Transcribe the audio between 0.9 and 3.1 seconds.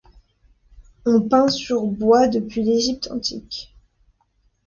On peint sur bois depuis l'Égypte